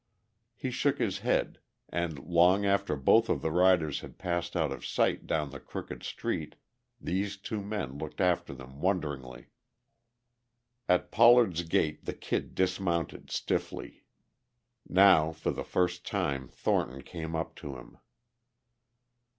[0.55, 4.83] He shook his head and, long after both of the riders had passed out of
[4.83, 6.55] sight down the crooked street
[6.99, 9.49] these two men looked after them wonderingly.
[10.89, 14.03] At Pollard's gate the Kid dismounted stiffly.
[14.89, 17.99] Now for the first time Thornton came up to him.